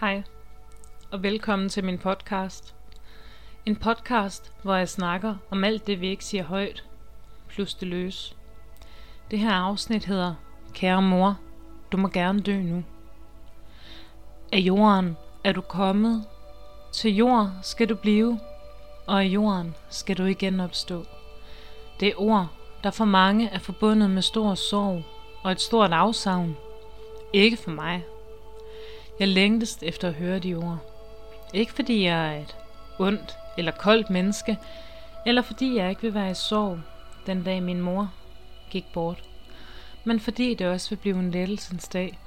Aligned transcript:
Hej, 0.00 0.22
og 1.10 1.22
velkommen 1.22 1.68
til 1.68 1.84
min 1.84 1.98
podcast. 1.98 2.74
En 3.66 3.76
podcast, 3.76 4.52
hvor 4.62 4.74
jeg 4.74 4.88
snakker 4.88 5.36
om 5.50 5.64
alt 5.64 5.86
det, 5.86 6.00
vi 6.00 6.08
ikke 6.08 6.24
siger 6.24 6.44
højt, 6.44 6.84
plus 7.48 7.74
det 7.74 7.88
løs. 7.88 8.36
Det 9.30 9.38
her 9.38 9.52
afsnit 9.52 10.04
hedder 10.04 10.34
Kære 10.72 11.02
mor, 11.02 11.38
du 11.92 11.96
må 11.96 12.08
gerne 12.08 12.40
dø 12.40 12.56
nu. 12.56 12.84
Af 14.52 14.58
jorden 14.58 15.16
er 15.44 15.52
du 15.52 15.60
kommet, 15.60 16.24
til 16.92 17.16
jord 17.16 17.50
skal 17.62 17.88
du 17.88 17.94
blive, 17.94 18.40
og 19.06 19.22
af 19.22 19.26
jorden 19.26 19.74
skal 19.90 20.18
du 20.18 20.24
igen 20.24 20.60
opstå. 20.60 21.04
Det 22.00 22.08
er 22.08 22.20
ord, 22.20 22.48
der 22.84 22.90
for 22.90 23.04
mange 23.04 23.48
er 23.48 23.58
forbundet 23.58 24.10
med 24.10 24.22
stor 24.22 24.54
sorg 24.54 25.02
og 25.42 25.52
et 25.52 25.60
stort 25.60 25.92
afsavn. 25.92 26.56
Ikke 27.32 27.56
for 27.56 27.70
mig. 27.70 28.04
Jeg 29.20 29.28
længtes 29.28 29.78
efter 29.82 30.08
at 30.08 30.14
høre 30.14 30.38
de 30.38 30.54
ord. 30.54 30.78
Ikke 31.54 31.72
fordi 31.72 32.04
jeg 32.04 32.34
er 32.34 32.40
et 32.40 32.56
ondt 32.98 33.36
eller 33.58 33.72
koldt 33.72 34.10
menneske, 34.10 34.58
eller 35.26 35.42
fordi 35.42 35.76
jeg 35.76 35.90
ikke 35.90 36.02
vil 36.02 36.14
være 36.14 36.30
i 36.30 36.34
sorg 36.34 36.78
den 37.26 37.44
dag 37.44 37.62
min 37.62 37.80
mor 37.80 38.10
gik 38.70 38.84
bort, 38.92 39.24
men 40.04 40.20
fordi 40.20 40.54
det 40.54 40.66
også 40.66 40.90
vil 40.90 40.96
blive 40.96 41.18
en 41.18 41.30
lettelsens 41.30 41.88
dag. 41.88 42.18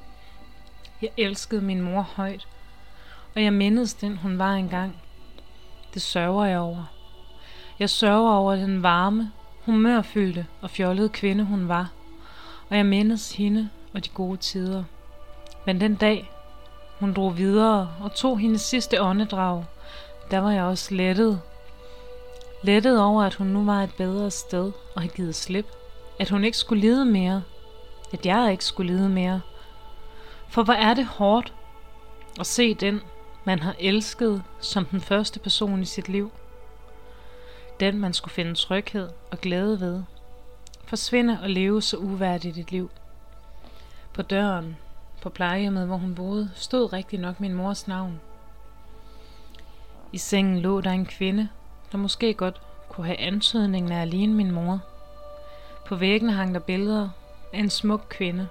Jeg 1.02 1.10
elskede 1.18 1.62
min 1.62 1.82
mor 1.82 2.02
højt, 2.02 2.48
og 3.36 3.44
jeg 3.44 3.54
mindes 3.54 3.94
den, 3.94 4.18
hun 4.18 4.40
var 4.40 4.54
engang. 4.54 4.96
Det 5.94 6.02
sørger 6.02 6.46
jeg 6.46 6.60
over. 6.60 6.86
Jeg 7.80 7.90
sørger 7.90 8.34
over 8.34 8.56
den 8.56 8.84
varme, 8.84 9.32
humørfyldte 9.66 10.46
og 10.62 10.70
fjollede 10.70 11.10
kvinde, 11.10 11.44
hun 11.44 11.68
var, 11.68 11.92
og 12.70 12.78
jeg 12.78 12.86
mindes 12.86 13.32
hende 13.32 13.70
og 13.94 14.06
de 14.06 14.10
gode 14.10 14.38
tider. 14.38 14.84
Men 15.66 15.82
den 15.82 15.96
dag, 15.96 16.32
hun 17.00 17.14
drog 17.14 17.38
videre 17.38 17.94
og 18.02 18.16
tog 18.16 18.40
hendes 18.40 18.62
sidste 18.62 19.02
åndedrag, 19.02 19.64
der 20.32 20.40
var 20.40 20.52
jeg 20.52 20.64
også 20.64 20.96
lettet. 20.96 21.42
Lettet 22.64 23.02
over, 23.02 23.24
at 23.24 23.36
hun 23.36 23.48
nu 23.48 23.66
var 23.66 23.84
et 23.84 23.94
bedre 23.98 24.32
sted 24.32 24.72
og 24.96 25.02
havde 25.02 25.14
givet 25.14 25.36
slip. 25.36 25.66
At 26.20 26.30
hun 26.30 26.44
ikke 26.44 26.58
skulle 26.58 26.82
lide 26.82 27.06
mere. 27.06 27.44
At 28.14 28.26
jeg 28.26 28.52
ikke 28.52 28.66
skulle 28.66 28.94
lide 28.94 29.10
mere. 29.10 29.42
For 30.50 30.64
hvor 30.64 30.74
er 30.74 30.94
det 30.94 31.06
hårdt 31.06 31.54
at 32.40 32.48
se 32.48 32.74
den, 32.74 33.02
man 33.46 33.60
har 33.60 33.76
elsket 33.80 34.44
som 34.60 34.86
den 34.86 35.02
første 35.02 35.40
person 35.40 35.82
i 35.82 35.86
sit 35.86 36.10
liv. 36.10 36.32
Den, 37.80 38.00
man 38.00 38.14
skulle 38.14 38.34
finde 38.34 38.56
tryghed 38.56 39.10
og 39.32 39.42
glæde 39.42 39.80
ved. 39.80 40.04
Forsvinde 40.86 41.40
og 41.42 41.50
leve 41.50 41.82
så 41.82 41.98
uværdigt 41.98 42.58
et 42.58 42.72
liv. 42.72 42.92
På 44.14 44.22
døren, 44.22 44.78
på 45.28 45.32
plejehjemmet, 45.32 45.88
hvor 45.88 45.98
hun 45.98 46.16
boede, 46.16 46.50
stod 46.56 46.94
rigtig 46.94 47.20
nok 47.20 47.40
min 47.40 47.54
mors 47.54 47.88
navn. 47.88 48.20
I 50.14 50.18
sengen 50.18 50.60
lå 50.60 50.82
der 50.82 50.92
en 50.92 51.06
kvinde, 51.06 51.50
der 51.92 51.98
måske 51.98 52.34
godt 52.34 52.62
kunne 52.90 53.06
have 53.06 53.20
antydningen 53.20 53.92
af 53.92 54.02
alene 54.02 54.34
min 54.34 54.52
mor. 54.52 54.80
På 55.88 55.96
væggen 55.96 56.30
hang 56.30 56.54
der 56.54 56.60
billeder 56.60 57.10
af 57.54 57.60
en 57.60 57.70
smuk 57.70 58.06
kvinde. 58.10 58.48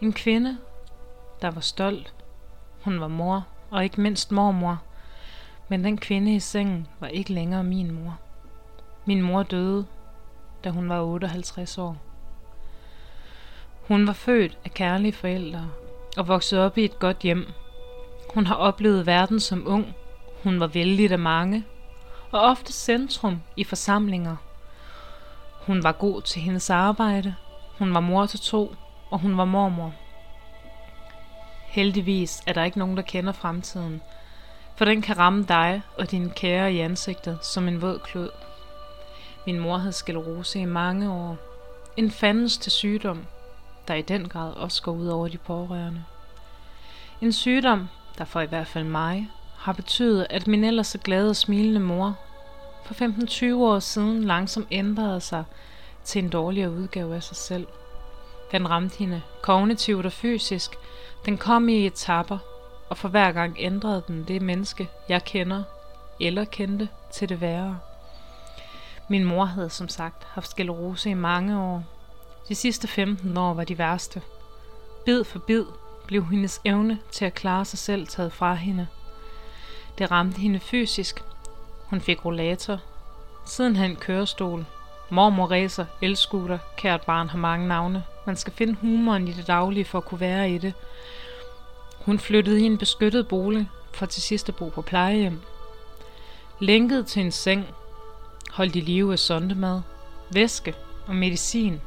En 0.00 0.12
kvinde, 0.12 0.58
der 1.42 1.50
var 1.50 1.60
stolt. 1.60 2.14
Hun 2.84 3.00
var 3.00 3.08
mor, 3.08 3.46
og 3.70 3.84
ikke 3.84 4.00
mindst 4.00 4.32
mormor. 4.32 4.82
Men 5.68 5.84
den 5.84 5.98
kvinde 5.98 6.34
i 6.34 6.40
sengen 6.40 6.86
var 7.00 7.08
ikke 7.08 7.32
længere 7.32 7.64
min 7.64 7.90
mor. 7.90 8.18
Min 9.04 9.22
mor 9.22 9.42
døde, 9.42 9.86
da 10.64 10.70
hun 10.70 10.88
var 10.88 11.02
58 11.02 11.78
år. 11.78 12.09
Hun 13.90 14.06
var 14.06 14.12
født 14.12 14.58
af 14.64 14.70
kærlige 14.74 15.12
forældre 15.12 15.70
og 16.16 16.28
vokset 16.28 16.58
op 16.58 16.78
i 16.78 16.84
et 16.84 16.98
godt 16.98 17.18
hjem. 17.18 17.46
Hun 18.34 18.46
har 18.46 18.54
oplevet 18.54 19.06
verden 19.06 19.40
som 19.40 19.66
ung. 19.66 19.94
Hun 20.42 20.60
var 20.60 20.66
vældig 20.66 21.12
af 21.12 21.18
mange 21.18 21.64
og 22.32 22.40
ofte 22.40 22.72
centrum 22.72 23.42
i 23.56 23.64
forsamlinger. 23.64 24.36
Hun 25.66 25.82
var 25.82 25.92
god 25.92 26.22
til 26.22 26.42
hendes 26.42 26.70
arbejde. 26.70 27.34
Hun 27.78 27.94
var 27.94 28.00
mor 28.00 28.26
til 28.26 28.40
to, 28.40 28.74
og 29.10 29.18
hun 29.18 29.36
var 29.36 29.44
mormor. 29.44 29.94
Heldigvis 31.66 32.42
er 32.46 32.52
der 32.52 32.64
ikke 32.64 32.78
nogen, 32.78 32.96
der 32.96 33.02
kender 33.02 33.32
fremtiden, 33.32 34.02
for 34.76 34.84
den 34.84 35.02
kan 35.02 35.18
ramme 35.18 35.44
dig 35.48 35.82
og 35.98 36.10
dine 36.10 36.30
kære 36.30 36.72
i 36.72 36.80
ansigtet 36.80 37.38
som 37.42 37.68
en 37.68 37.82
våd 37.82 37.98
klud. 37.98 38.30
Min 39.46 39.58
mor 39.58 39.76
havde 39.76 39.92
sklerose 39.92 40.60
i 40.60 40.64
mange 40.64 41.12
år. 41.12 41.36
En 41.96 42.10
fandens 42.10 42.58
til 42.58 42.72
sygdom, 42.72 43.26
der 43.90 43.96
i 43.96 44.02
den 44.02 44.28
grad 44.28 44.52
også 44.52 44.82
går 44.82 44.92
ud 44.92 45.06
over 45.06 45.28
de 45.28 45.38
pårørende. 45.38 46.04
En 47.20 47.32
sygdom, 47.32 47.88
der 48.18 48.24
for 48.24 48.40
i 48.40 48.46
hvert 48.46 48.66
fald 48.66 48.84
mig, 48.84 49.30
har 49.56 49.72
betydet, 49.72 50.26
at 50.30 50.46
min 50.46 50.64
ellers 50.64 50.86
så 50.86 50.98
glade 50.98 51.30
og 51.30 51.36
smilende 51.36 51.80
mor 51.80 52.18
for 52.84 52.94
15-20 52.94 53.54
år 53.54 53.78
siden 53.78 54.24
langsomt 54.24 54.66
ændrede 54.70 55.20
sig 55.20 55.44
til 56.04 56.24
en 56.24 56.30
dårligere 56.30 56.70
udgave 56.70 57.14
af 57.14 57.22
sig 57.22 57.36
selv. 57.36 57.66
Den 58.52 58.70
ramte 58.70 58.98
hende 58.98 59.22
kognitivt 59.42 60.06
og 60.06 60.12
fysisk. 60.12 60.70
Den 61.24 61.38
kom 61.38 61.68
i 61.68 61.86
etapper, 61.86 62.38
og 62.90 62.96
for 62.98 63.08
hver 63.08 63.32
gang 63.32 63.56
ændrede 63.58 64.02
den 64.08 64.24
det 64.28 64.42
menneske, 64.42 64.88
jeg 65.08 65.24
kender 65.24 65.62
eller 66.20 66.44
kendte 66.44 66.88
til 67.12 67.28
det 67.28 67.40
værre. 67.40 67.78
Min 69.08 69.24
mor 69.24 69.44
havde 69.44 69.70
som 69.70 69.88
sagt 69.88 70.24
haft 70.24 70.50
sklerose 70.50 71.10
i 71.10 71.14
mange 71.14 71.60
år. 71.60 71.84
De 72.48 72.54
sidste 72.54 72.88
15 72.88 73.36
år 73.36 73.54
var 73.54 73.64
de 73.64 73.78
værste. 73.78 74.22
Bid 75.04 75.24
for 75.24 75.38
bid 75.38 75.64
blev 76.06 76.26
hendes 76.26 76.60
evne 76.64 76.98
til 77.10 77.24
at 77.24 77.34
klare 77.34 77.64
sig 77.64 77.78
selv 77.78 78.06
taget 78.06 78.32
fra 78.32 78.54
hende. 78.54 78.86
Det 79.98 80.10
ramte 80.10 80.40
hende 80.40 80.60
fysisk. 80.60 81.22
Hun 81.84 82.00
fik 82.00 82.24
rollator. 82.24 82.78
Siden 83.46 83.76
han 83.76 83.96
kørestol. 83.96 84.66
Mormor 85.10 85.46
racer, 85.46 85.84
elskuter, 86.02 86.58
kært 86.76 87.02
barn 87.02 87.28
har 87.28 87.38
mange 87.38 87.68
navne. 87.68 88.04
Man 88.26 88.36
skal 88.36 88.52
finde 88.52 88.74
humoren 88.74 89.28
i 89.28 89.32
det 89.32 89.46
daglige 89.46 89.84
for 89.84 89.98
at 89.98 90.04
kunne 90.04 90.20
være 90.20 90.50
i 90.50 90.58
det. 90.58 90.74
Hun 92.00 92.18
flyttede 92.18 92.60
i 92.60 92.64
en 92.64 92.78
beskyttet 92.78 93.28
bolig 93.28 93.70
for 93.92 94.06
til 94.06 94.22
sidst 94.22 94.48
at 94.48 94.56
bo 94.56 94.68
på 94.68 94.82
plejehjem. 94.82 95.40
Lænket 96.58 97.06
til 97.06 97.22
en 97.22 97.32
seng, 97.32 97.66
holdt 98.50 98.76
i 98.76 98.80
live 98.80 99.12
af 99.12 99.18
sondemad, 99.18 99.80
væske 100.32 100.74
og 101.06 101.14
medicin. 101.14 101.80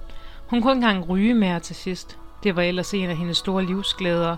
Hun 0.53 0.61
kunne 0.61 0.71
ikke 0.71 0.85
engang 0.85 1.09
ryge 1.09 1.33
mere 1.33 1.59
til 1.59 1.75
sidst. 1.75 2.17
Det 2.43 2.55
var 2.55 2.61
ellers 2.61 2.93
en 2.93 3.09
af 3.09 3.17
hendes 3.17 3.37
store 3.37 3.65
livsglæder. 3.65 4.35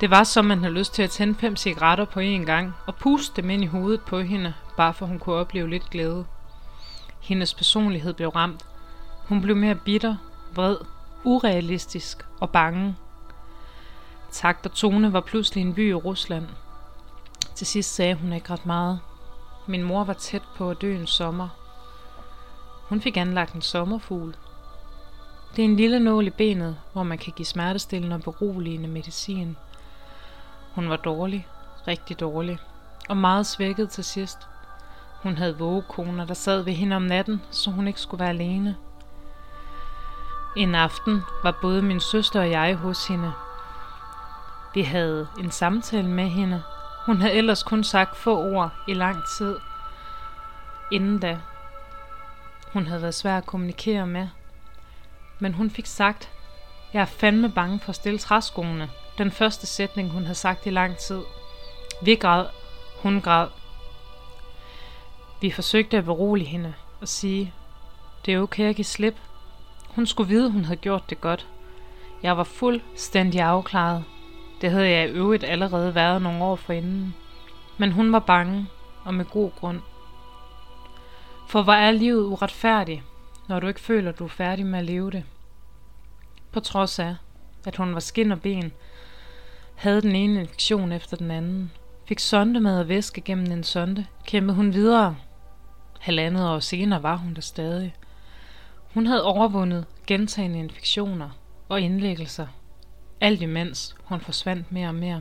Det 0.00 0.10
var 0.10 0.24
som 0.24 0.44
man 0.44 0.58
havde 0.58 0.74
lyst 0.74 0.94
til 0.94 1.02
at 1.02 1.10
tænde 1.10 1.34
fem 1.34 1.56
cigaretter 1.56 2.04
på 2.04 2.20
én 2.20 2.44
gang 2.44 2.74
og 2.86 2.94
puste 2.94 3.42
dem 3.42 3.50
ind 3.50 3.62
i 3.62 3.66
hovedet 3.66 4.00
på 4.00 4.20
hende, 4.20 4.54
bare 4.76 4.94
for 4.94 5.06
hun 5.06 5.18
kunne 5.18 5.36
opleve 5.36 5.70
lidt 5.70 5.90
glæde. 5.90 6.26
Hendes 7.20 7.54
personlighed 7.54 8.14
blev 8.14 8.28
ramt. 8.28 8.66
Hun 9.28 9.42
blev 9.42 9.56
mere 9.56 9.74
bitter, 9.74 10.16
vred, 10.54 10.76
urealistisk 11.24 12.26
og 12.40 12.50
bange. 12.50 12.96
Takt 14.32 14.66
og 14.66 14.72
tone 14.72 15.12
var 15.12 15.20
pludselig 15.20 15.62
en 15.62 15.74
by 15.74 15.90
i 15.90 15.94
Rusland. 15.94 16.46
Til 17.54 17.66
sidst 17.66 17.94
sagde 17.94 18.14
hun 18.14 18.32
ikke 18.32 18.50
ret 18.52 18.66
meget. 18.66 19.00
Min 19.66 19.82
mor 19.82 20.04
var 20.04 20.12
tæt 20.12 20.42
på 20.56 20.70
at 20.70 20.80
dø 20.80 20.96
en 20.96 21.06
sommer. 21.06 21.48
Hun 22.88 23.00
fik 23.00 23.16
anlagt 23.16 23.54
en 23.54 23.62
sommerfugl. 23.62 24.34
Det 25.56 25.64
er 25.64 25.68
en 25.68 25.76
lille 25.76 26.00
nål 26.00 26.26
i 26.26 26.30
benet, 26.30 26.76
hvor 26.92 27.02
man 27.02 27.18
kan 27.18 27.32
give 27.36 27.46
smertestillende 27.46 28.16
og 28.16 28.22
beroligende 28.22 28.88
medicin. 28.88 29.56
Hun 30.74 30.90
var 30.90 30.96
dårlig, 30.96 31.46
rigtig 31.88 32.20
dårlig, 32.20 32.58
og 33.08 33.16
meget 33.16 33.46
svækket 33.46 33.90
til 33.90 34.04
sidst. 34.04 34.38
Hun 35.22 35.36
havde 35.36 35.58
vågekoner, 35.58 36.26
der 36.26 36.34
sad 36.34 36.62
ved 36.62 36.72
hende 36.72 36.96
om 36.96 37.02
natten, 37.02 37.42
så 37.50 37.70
hun 37.70 37.86
ikke 37.86 38.00
skulle 38.00 38.20
være 38.20 38.28
alene. 38.28 38.76
En 40.56 40.74
aften 40.74 41.22
var 41.42 41.58
både 41.62 41.82
min 41.82 42.00
søster 42.00 42.40
og 42.40 42.50
jeg 42.50 42.76
hos 42.76 43.06
hende. 43.06 43.32
Vi 44.74 44.82
havde 44.82 45.28
en 45.38 45.50
samtale 45.50 46.08
med 46.08 46.28
hende. 46.28 46.62
Hun 47.06 47.20
havde 47.20 47.34
ellers 47.34 47.62
kun 47.62 47.84
sagt 47.84 48.16
få 48.16 48.38
ord 48.38 48.70
i 48.88 48.94
lang 48.94 49.16
tid. 49.38 49.56
Inden 50.92 51.18
da. 51.18 51.38
Hun 52.72 52.86
havde 52.86 53.02
været 53.02 53.14
svær 53.14 53.38
at 53.38 53.46
kommunikere 53.46 54.06
med. 54.06 54.28
Men 55.38 55.54
hun 55.54 55.70
fik 55.70 55.86
sagt, 55.86 56.30
jeg 56.92 57.00
er 57.00 57.04
fandme 57.06 57.50
bange 57.50 57.80
for 57.80 57.88
at 57.88 57.94
stille 57.94 58.18
træskoene. 58.18 58.90
Den 59.18 59.30
første 59.30 59.66
sætning, 59.66 60.10
hun 60.10 60.22
havde 60.22 60.34
sagt 60.34 60.66
i 60.66 60.70
lang 60.70 60.96
tid. 60.96 61.22
Vi 62.02 62.14
græd. 62.14 62.46
Hun 63.02 63.20
græd. 63.20 63.48
Vi 65.40 65.50
forsøgte 65.50 65.96
at 65.98 66.04
berolige 66.04 66.48
hende 66.48 66.74
og 67.00 67.08
sige, 67.08 67.52
det 68.26 68.34
er 68.34 68.40
okay 68.40 68.68
at 68.68 68.76
give 68.76 68.84
slip. 68.84 69.16
Hun 69.88 70.06
skulle 70.06 70.28
vide, 70.28 70.50
hun 70.50 70.64
havde 70.64 70.80
gjort 70.80 71.10
det 71.10 71.20
godt. 71.20 71.46
Jeg 72.22 72.36
var 72.36 72.44
fuldstændig 72.44 73.40
afklaret. 73.40 74.04
Det 74.60 74.70
havde 74.70 74.90
jeg 74.90 75.08
i 75.08 75.12
øvrigt 75.12 75.44
allerede 75.44 75.94
været 75.94 76.22
nogle 76.22 76.44
år 76.44 76.56
forinden. 76.56 77.14
Men 77.78 77.92
hun 77.92 78.12
var 78.12 78.18
bange, 78.18 78.66
og 79.04 79.14
med 79.14 79.24
god 79.24 79.50
grund. 79.60 79.80
For 81.48 81.62
hvor 81.62 81.72
er 81.72 81.90
livet 81.90 82.24
uretfærdigt, 82.24 83.02
når 83.48 83.60
du 83.60 83.66
ikke 83.66 83.80
føler, 83.80 84.12
du 84.12 84.24
er 84.24 84.28
færdig 84.28 84.66
med 84.66 84.78
at 84.78 84.84
leve 84.84 85.10
det? 85.10 85.24
På 86.52 86.60
trods 86.60 86.98
af, 86.98 87.16
at 87.66 87.76
hun 87.76 87.94
var 87.94 88.00
skin 88.00 88.32
og 88.32 88.40
ben, 88.40 88.72
havde 89.74 90.02
den 90.02 90.16
ene 90.16 90.40
infektion 90.40 90.92
efter 90.92 91.16
den 91.16 91.30
anden. 91.30 91.72
Fik 92.08 92.18
sondemad 92.18 92.80
og 92.80 92.88
væske 92.88 93.20
gennem 93.20 93.52
en 93.52 93.64
sonde, 93.64 94.06
kæmpede 94.26 94.56
hun 94.56 94.72
videre. 94.72 95.16
Halvandet 96.00 96.48
år 96.48 96.58
senere 96.58 97.02
var 97.02 97.16
hun 97.16 97.34
der 97.34 97.40
stadig. 97.40 97.94
Hun 98.94 99.06
havde 99.06 99.24
overvundet 99.24 99.86
gentagende 100.06 100.58
infektioner 100.58 101.30
og 101.68 101.80
indlæggelser. 101.80 102.46
Alt 103.20 103.42
imens 103.42 103.96
hun 104.04 104.20
forsvandt 104.20 104.72
mere 104.72 104.88
og 104.88 104.94
mere. 104.94 105.20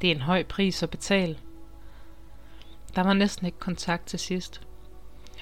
Det 0.00 0.10
er 0.10 0.14
en 0.14 0.20
høj 0.20 0.42
pris 0.42 0.82
at 0.82 0.90
betale. 0.90 1.38
Der 2.94 3.02
var 3.02 3.12
næsten 3.12 3.46
ikke 3.46 3.58
kontakt 3.58 4.06
til 4.06 4.18
sidst. 4.18 4.60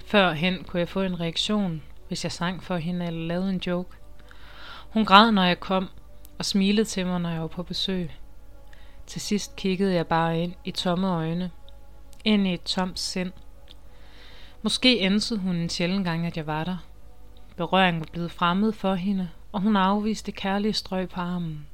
Førhen 0.06 0.64
kunne 0.64 0.80
jeg 0.80 0.88
få 0.88 1.02
en 1.02 1.20
reaktion, 1.20 1.82
hvis 2.08 2.24
jeg 2.24 2.32
sang 2.32 2.62
for 2.62 2.76
hende 2.76 3.06
eller 3.06 3.26
lavede 3.26 3.50
en 3.50 3.62
joke. 3.66 3.96
Hun 4.90 5.04
græd, 5.04 5.32
når 5.32 5.44
jeg 5.44 5.60
kom, 5.60 5.88
og 6.38 6.44
smilede 6.44 6.88
til 6.88 7.06
mig, 7.06 7.20
når 7.20 7.30
jeg 7.30 7.40
var 7.40 7.46
på 7.46 7.62
besøg. 7.62 8.10
Til 9.06 9.20
sidst 9.20 9.56
kiggede 9.56 9.94
jeg 9.94 10.06
bare 10.06 10.40
ind 10.40 10.54
i 10.64 10.70
tomme 10.70 11.08
øjne. 11.08 11.50
Ind 12.24 12.46
i 12.46 12.54
et 12.54 12.62
tomt 12.62 12.98
sind. 12.98 13.32
Måske 14.62 14.98
ænsede 15.00 15.40
hun 15.40 15.56
en 15.56 15.68
sjældent 15.68 16.04
gang, 16.04 16.26
at 16.26 16.36
jeg 16.36 16.46
var 16.46 16.64
der. 16.64 16.76
Berøringen 17.56 18.00
var 18.00 18.08
blevet 18.12 18.30
fremmed 18.30 18.72
for 18.72 18.94
hende, 18.94 19.28
og 19.52 19.60
hun 19.60 19.76
afviste 19.76 20.32
kærlige 20.32 20.72
strøg 20.72 21.08
på 21.08 21.20
armen. 21.20 21.66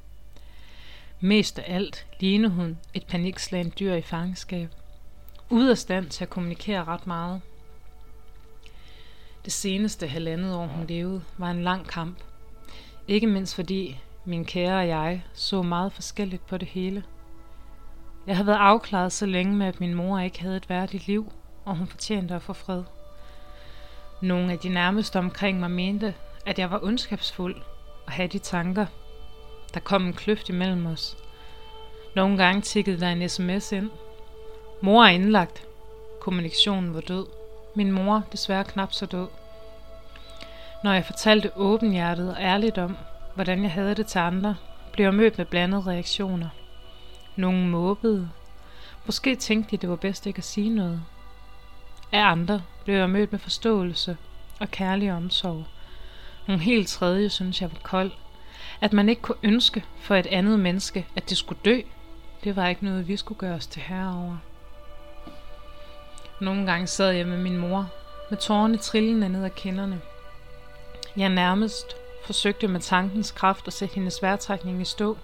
Mest 1.19 1.59
af 1.59 1.75
alt 1.75 2.05
lignede 2.19 2.53
hun 2.53 2.77
et 2.93 3.05
panikslagende 3.05 3.71
dyr 3.79 3.93
i 3.93 4.01
fangenskab. 4.01 4.69
Ude 5.49 5.71
af 5.71 5.77
stand 5.77 6.09
til 6.09 6.23
at 6.23 6.29
kommunikere 6.29 6.83
ret 6.83 7.07
meget. 7.07 7.41
Det 9.45 9.53
seneste 9.53 10.07
halvandet 10.07 10.55
år, 10.55 10.65
hun 10.65 10.87
levede, 10.87 11.23
var 11.37 11.51
en 11.51 11.63
lang 11.63 11.87
kamp. 11.87 12.17
Ikke 13.07 13.27
mindst 13.27 13.55
fordi 13.55 13.99
min 14.25 14.45
kære 14.45 14.79
og 14.79 14.87
jeg 14.87 15.23
så 15.33 15.61
meget 15.61 15.93
forskelligt 15.93 16.47
på 16.47 16.57
det 16.57 16.67
hele. 16.67 17.03
Jeg 18.27 18.35
havde 18.35 18.47
været 18.47 18.57
afklaret 18.57 19.11
så 19.11 19.25
længe 19.25 19.55
med, 19.55 19.67
at 19.67 19.79
min 19.79 19.93
mor 19.93 20.19
ikke 20.19 20.41
havde 20.41 20.57
et 20.57 20.69
værdigt 20.69 21.07
liv, 21.07 21.31
og 21.65 21.77
hun 21.77 21.87
fortjente 21.87 22.35
at 22.35 22.41
få 22.41 22.53
fred. 22.53 22.83
Nogle 24.21 24.51
af 24.51 24.59
de 24.59 24.69
nærmeste 24.69 25.19
omkring 25.19 25.59
mig 25.59 25.71
mente, 25.71 26.13
at 26.45 26.59
jeg 26.59 26.71
var 26.71 26.83
ondskabsfuld 26.83 27.55
og 28.05 28.11
havde 28.11 28.29
de 28.29 28.39
tanker. 28.39 28.85
Der 29.73 29.79
kom 29.79 30.05
en 30.05 30.13
kløft 30.13 30.49
imellem 30.49 30.85
os. 30.85 31.17
Nogle 32.15 32.37
gange 32.37 32.61
tikkede 32.61 32.99
der 32.99 33.09
en 33.09 33.29
sms 33.29 33.71
ind. 33.71 33.89
Mor 34.81 35.03
er 35.03 35.09
indlagt. 35.09 35.67
Kommunikationen 36.19 36.93
var 36.93 37.01
død. 37.01 37.40
Min 37.75 37.91
mor 37.91 38.23
desværre 38.31 38.63
knap 38.63 38.93
så 38.93 39.05
død. 39.05 39.27
Når 40.83 40.93
jeg 40.93 41.05
fortalte 41.05 41.57
åbenhjertet 41.57 42.29
og 42.29 42.41
ærligt 42.41 42.77
om, 42.77 42.97
hvordan 43.35 43.63
jeg 43.63 43.71
havde 43.71 43.95
det 43.95 44.07
til 44.07 44.19
andre, 44.19 44.55
blev 44.93 45.05
jeg 45.05 45.13
mødt 45.13 45.37
med 45.37 45.45
blandede 45.45 45.81
reaktioner. 45.81 46.49
Nogle 47.35 47.67
måbede. 47.67 48.29
Måske 49.05 49.35
tænkte 49.35 49.71
de, 49.71 49.77
det 49.81 49.89
var 49.89 49.95
bedst 49.95 50.25
ikke 50.25 50.37
at 50.37 50.43
sige 50.43 50.69
noget. 50.69 51.01
Af 52.11 52.25
andre 52.25 52.61
blev 52.83 52.95
jeg 52.95 53.09
mødt 53.09 53.31
med 53.31 53.39
forståelse 53.39 54.17
og 54.59 54.71
kærlig 54.71 55.13
omsorg. 55.13 55.65
Nogle 56.47 56.63
helt 56.63 56.87
tredje 56.87 57.29
synes 57.29 57.61
jeg 57.61 57.71
var 57.71 57.79
kold. 57.83 58.11
At 58.81 58.93
man 58.93 59.09
ikke 59.09 59.21
kunne 59.21 59.37
ønske 59.43 59.83
for 59.99 60.15
et 60.15 60.27
andet 60.27 60.59
menneske, 60.59 61.07
at 61.15 61.29
det 61.29 61.37
skulle 61.37 61.61
dø, 61.65 61.81
det 62.43 62.55
var 62.55 62.67
ikke 62.67 62.85
noget, 62.85 63.07
vi 63.07 63.17
skulle 63.17 63.37
gøre 63.37 63.55
os 63.55 63.67
til 63.67 63.81
herover. 63.81 64.37
Nogle 66.41 66.65
gange 66.65 66.87
sad 66.87 67.11
jeg 67.11 67.27
med 67.27 67.37
min 67.37 67.57
mor, 67.57 67.89
med 68.29 68.37
tårerne 68.37 68.77
trillende 68.77 69.29
ned 69.29 69.45
ad 69.45 69.49
kinderne. 69.49 70.01
Jeg 71.17 71.29
nærmest 71.29 71.95
forsøgte 72.25 72.67
med 72.67 72.79
tankens 72.79 73.31
kraft 73.31 73.67
at 73.67 73.73
sætte 73.73 73.95
hendes 73.95 74.21
vejrtrækning 74.21 74.81
i 74.81 74.85
stå. 74.85 75.17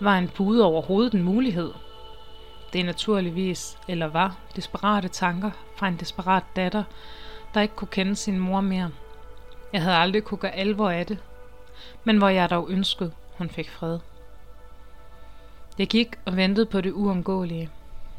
Var 0.00 0.18
en 0.18 0.28
pude 0.28 0.64
overhovedet 0.64 1.12
en 1.12 1.22
mulighed? 1.22 1.72
Det 2.72 2.80
er 2.80 2.84
naturligvis, 2.84 3.78
eller 3.88 4.06
var, 4.06 4.36
desperate 4.56 5.08
tanker 5.08 5.50
fra 5.76 5.88
en 5.88 5.96
desperat 5.96 6.44
datter, 6.56 6.84
der 7.54 7.60
ikke 7.60 7.76
kunne 7.76 7.88
kende 7.88 8.16
sin 8.16 8.38
mor 8.38 8.60
mere. 8.60 8.90
Jeg 9.72 9.82
havde 9.82 9.96
aldrig 9.96 10.24
kunne 10.24 10.38
gøre 10.38 10.54
alvor 10.54 10.90
af 10.90 11.06
det, 11.06 11.18
men 12.04 12.18
hvor 12.18 12.28
jeg 12.28 12.50
dog 12.50 12.70
ønskede, 12.70 13.12
hun 13.38 13.50
fik 13.50 13.70
fred. 13.70 13.98
Jeg 15.78 15.86
gik 15.86 16.18
og 16.26 16.36
ventede 16.36 16.66
på 16.66 16.80
det 16.80 16.92
uundgåelige. 16.92 17.70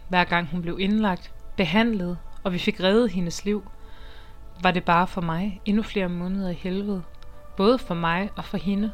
Hver 0.10 0.24
gang 0.24 0.48
hun 0.48 0.62
blev 0.62 0.80
indlagt, 0.80 1.32
behandlet, 1.60 2.18
og 2.44 2.54
vi 2.54 2.58
fik 2.58 2.80
reddet 2.80 3.12
hendes 3.12 3.46
liv, 3.46 3.64
var 4.62 4.72
det 4.72 4.84
bare 4.84 5.08
for 5.08 5.22
mig 5.22 5.62
endnu 5.66 5.84
flere 5.84 6.10
måneder 6.10 6.50
i 6.50 6.54
helvede. 6.54 7.04
Både 7.58 7.80
for 7.80 7.96
mig 7.96 8.30
og 8.36 8.46
for 8.46 8.58
hende. 8.58 8.92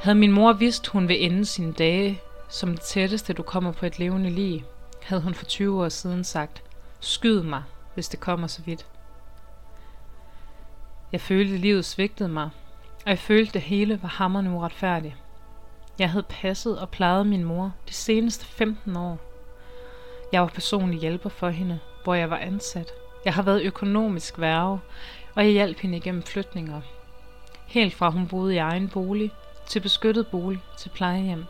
Havde 0.00 0.18
min 0.18 0.32
mor 0.32 0.52
vidst, 0.52 0.86
hun 0.86 1.08
ville 1.08 1.22
ende 1.22 1.44
sine 1.44 1.72
dage 1.72 2.20
som 2.48 2.70
det 2.70 2.80
tætteste, 2.80 3.32
du 3.32 3.42
kommer 3.42 3.72
på 3.72 3.86
et 3.86 3.98
levende 3.98 4.30
lig, 4.30 4.64
havde 5.02 5.22
hun 5.22 5.34
for 5.34 5.44
20 5.44 5.84
år 5.84 5.88
siden 5.88 6.24
sagt, 6.24 6.62
skyd 7.00 7.42
mig, 7.42 7.62
hvis 7.94 8.08
det 8.08 8.20
kommer 8.20 8.46
så 8.46 8.62
vidt. 8.62 8.86
Jeg 11.12 11.20
følte, 11.20 11.54
at 11.54 11.60
livet 11.60 11.84
svigtede 11.84 12.28
mig, 12.28 12.50
og 13.04 13.10
jeg 13.10 13.18
følte, 13.18 13.48
at 13.50 13.54
det 13.54 13.62
hele 13.62 14.02
var 14.02 14.08
hammerende 14.08 14.50
uretfærdigt. 14.50 15.14
Jeg 15.98 16.10
havde 16.10 16.26
passet 16.28 16.78
og 16.78 16.88
plejet 16.88 17.26
min 17.26 17.44
mor 17.44 17.72
de 17.88 17.94
seneste 17.94 18.46
15 18.46 18.96
år. 18.96 19.25
Jeg 20.32 20.40
var 20.40 20.48
personlig 20.48 21.00
hjælper 21.00 21.28
for 21.28 21.48
hende, 21.48 21.78
hvor 22.04 22.14
jeg 22.14 22.30
var 22.30 22.38
ansat. 22.38 22.90
Jeg 23.24 23.34
har 23.34 23.42
været 23.42 23.62
økonomisk 23.62 24.38
værve, 24.38 24.80
og 25.34 25.44
jeg 25.44 25.52
hjalp 25.52 25.80
hende 25.80 25.96
igennem 25.96 26.22
flytninger. 26.22 26.80
Helt 27.66 27.94
fra 27.94 28.10
hun 28.10 28.28
boede 28.28 28.54
i 28.54 28.58
egen 28.58 28.88
bolig, 28.88 29.30
til 29.66 29.80
beskyttet 29.80 30.26
bolig, 30.26 30.60
til 30.78 30.88
plejehjem. 30.88 31.44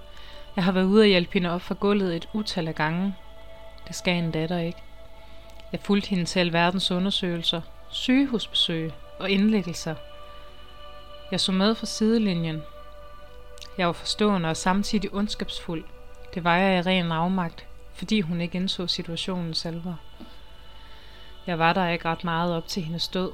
Jeg 0.57 0.65
har 0.65 0.73
været 0.73 0.85
ude 0.85 1.03
og 1.03 1.07
hjælpe 1.07 1.33
hende 1.33 1.51
op 1.51 1.63
fra 1.63 1.75
gulvet 1.81 2.17
et 2.17 2.29
utal 2.33 2.69
af 2.69 2.75
gange. 2.75 3.15
Det 3.89 3.97
skal 3.97 4.15
en 4.15 4.31
datter 4.31 4.59
ikke. 4.59 4.79
Jeg 5.73 5.81
fulgte 5.81 6.09
hende 6.09 6.25
til 6.25 6.41
alverdens 6.41 6.91
undersøgelser, 6.91 7.61
sygehusbesøg 7.91 8.93
og 9.19 9.31
indlæggelser. 9.31 9.95
Jeg 11.31 11.41
så 11.41 11.53
med 11.53 11.75
fra 11.75 11.87
sidelinjen. 11.87 12.63
Jeg 13.79 13.87
var 13.87 13.93
forstående 13.93 14.49
og 14.49 14.57
samtidig 14.57 15.15
ondskabsfuld. 15.15 15.85
Det 16.35 16.45
var 16.45 16.57
jeg 16.57 16.79
i 16.79 16.83
ren 16.83 17.13
afmagt, 17.13 17.67
fordi 17.97 18.21
hun 18.21 18.41
ikke 18.41 18.57
indså 18.57 18.87
situationens 18.87 19.67
alvor. 19.67 19.99
Jeg 21.47 21.59
var 21.59 21.73
der 21.73 21.89
ikke 21.89 22.09
ret 22.09 22.25
meget 22.25 22.55
op 22.55 22.69
til 22.69 22.83
hendes 22.83 23.09
død. 23.09 23.31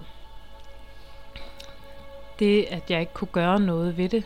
Det, 2.39 2.65
at 2.71 2.91
jeg 2.91 3.01
ikke 3.01 3.13
kunne 3.13 3.29
gøre 3.33 3.61
noget 3.61 3.97
ved 3.97 4.09
det, 4.09 4.25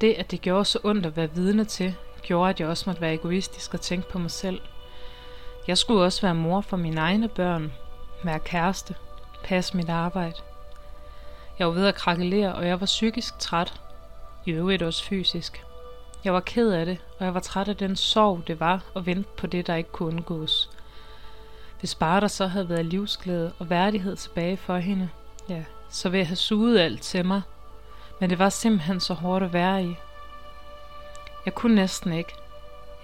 det, 0.00 0.14
at 0.14 0.30
det 0.30 0.40
gjorde 0.40 0.64
så 0.64 0.78
ondt 0.84 1.06
at 1.06 1.16
være 1.16 1.34
vidne 1.34 1.64
til, 1.64 1.94
gjorde, 2.22 2.50
at 2.50 2.60
jeg 2.60 2.68
også 2.68 2.84
måtte 2.86 3.00
være 3.00 3.14
egoistisk 3.14 3.74
og 3.74 3.80
tænke 3.80 4.08
på 4.08 4.18
mig 4.18 4.30
selv. 4.30 4.60
Jeg 5.66 5.78
skulle 5.78 6.02
også 6.02 6.22
være 6.22 6.34
mor 6.34 6.60
for 6.60 6.76
mine 6.76 7.00
egne 7.00 7.28
børn, 7.28 7.72
være 8.24 8.38
kæreste, 8.38 8.94
passe 9.44 9.76
mit 9.76 9.88
arbejde. 9.88 10.36
Jeg 11.58 11.66
var 11.66 11.72
ved 11.72 11.86
at 11.86 11.94
krakelere, 11.94 12.54
og 12.54 12.66
jeg 12.66 12.80
var 12.80 12.86
psykisk 12.86 13.38
træt. 13.38 13.80
I 14.46 14.50
øvrigt 14.50 14.82
også 14.82 15.04
fysisk. 15.04 15.64
Jeg 16.24 16.32
var 16.32 16.40
ked 16.40 16.70
af 16.72 16.86
det, 16.86 16.98
og 17.18 17.24
jeg 17.24 17.34
var 17.34 17.40
træt 17.40 17.68
af 17.68 17.76
den 17.76 17.96
sorg, 17.96 18.42
det 18.46 18.60
var 18.60 18.84
at 18.96 19.06
vente 19.06 19.28
på 19.36 19.46
det, 19.46 19.66
der 19.66 19.74
ikke 19.74 19.92
kunne 19.92 20.14
undgås. 20.14 20.70
Hvis 21.80 21.94
bare 21.94 22.20
der 22.20 22.28
så 22.28 22.46
havde 22.46 22.68
været 22.68 22.86
livsglæde 22.86 23.52
og 23.58 23.70
værdighed 23.70 24.16
tilbage 24.16 24.56
for 24.56 24.76
hende, 24.76 25.08
ja, 25.48 25.64
så 25.90 26.08
ville 26.08 26.18
jeg 26.18 26.28
have 26.28 26.36
suget 26.36 26.78
alt 26.78 27.02
til 27.02 27.26
mig. 27.26 27.42
Men 28.20 28.30
det 28.30 28.38
var 28.38 28.48
simpelthen 28.48 29.00
så 29.00 29.14
hårdt 29.14 29.44
at 29.44 29.52
være 29.52 29.84
i. 29.84 29.94
Jeg 31.44 31.54
kunne 31.54 31.74
næsten 31.74 32.12
ikke. 32.12 32.32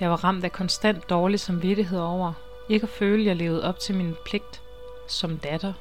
Jeg 0.01 0.11
var 0.11 0.25
ramt 0.25 0.45
af 0.45 0.53
konstant 0.53 1.11
dårlig 1.11 1.41
samvittighed 1.41 2.01
over 2.01 2.33
ikke 2.69 2.85
at 2.85 2.91
føle, 2.91 3.21
at 3.23 3.27
jeg 3.27 3.37
levede 3.37 3.65
op 3.65 3.79
til 3.79 3.95
min 3.95 4.17
pligt 4.25 4.63
som 5.09 5.39
datter. 5.39 5.73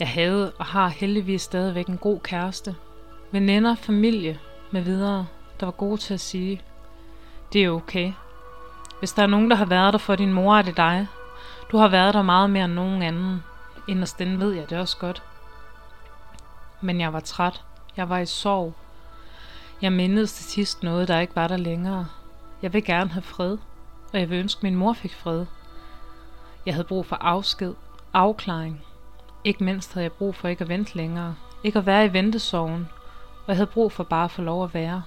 Jeg 0.00 0.08
havde 0.08 0.52
og 0.58 0.64
har 0.64 0.88
heldigvis 0.88 1.42
stadigvæk 1.42 1.86
en 1.86 1.98
god 1.98 2.20
kæreste, 2.20 2.76
veninder, 3.32 3.74
familie 3.74 4.40
med 4.70 4.82
videre, 4.82 5.26
der 5.60 5.66
var 5.66 5.72
gode 5.72 5.96
til 5.96 6.14
at 6.14 6.20
sige, 6.20 6.62
det 7.52 7.64
er 7.64 7.70
okay. 7.70 8.12
Hvis 8.98 9.12
der 9.12 9.22
er 9.22 9.26
nogen, 9.26 9.50
der 9.50 9.56
har 9.56 9.64
været 9.64 9.92
der 9.92 9.98
for 9.98 10.16
din 10.16 10.32
mor, 10.32 10.56
er 10.56 10.62
det 10.62 10.76
dig. 10.76 11.06
Du 11.72 11.76
har 11.76 11.88
været 11.88 12.14
der 12.14 12.22
meget 12.22 12.50
mere 12.50 12.64
end 12.64 12.72
nogen 12.72 13.02
anden. 13.02 13.42
Inderst 13.88 14.18
den 14.18 14.40
ved 14.40 14.52
jeg 14.52 14.70
det 14.70 14.78
også 14.78 14.96
godt. 14.98 15.22
Men 16.80 17.00
jeg 17.00 17.12
var 17.12 17.20
træt. 17.20 17.64
Jeg 17.96 18.08
var 18.08 18.18
i 18.18 18.26
sorg. 18.26 18.74
Jeg 19.82 19.92
mindedes 19.92 20.32
til 20.32 20.44
sidst 20.44 20.82
noget, 20.82 21.08
der 21.08 21.18
ikke 21.18 21.36
var 21.36 21.48
der 21.48 21.56
længere. 21.56 22.06
Jeg 22.62 22.72
vil 22.72 22.84
gerne 22.84 23.10
have 23.10 23.22
fred, 23.22 23.58
og 24.12 24.20
jeg 24.20 24.30
vil 24.30 24.38
ønske, 24.38 24.58
at 24.58 24.62
min 24.62 24.76
mor 24.76 24.92
fik 24.92 25.14
fred. 25.14 25.46
Jeg 26.66 26.74
havde 26.74 26.86
brug 26.86 27.06
for 27.06 27.16
afsked, 27.16 27.74
afklaring. 28.12 28.84
Ikke 29.44 29.64
mindst 29.64 29.94
havde 29.94 30.04
jeg 30.04 30.12
brug 30.12 30.34
for 30.34 30.48
ikke 30.48 30.62
at 30.62 30.68
vente 30.68 30.96
længere. 30.96 31.34
Ikke 31.64 31.78
at 31.78 31.86
være 31.86 32.06
i 32.06 32.12
ventesorgen. 32.12 32.88
Og 33.48 33.52
jeg 33.52 33.56
havde 33.56 33.70
brug 33.70 33.92
for 33.92 34.04
bare 34.04 34.24
at 34.24 34.30
få 34.30 34.42
lov 34.42 34.64
at 34.64 34.74
være. 34.74 35.02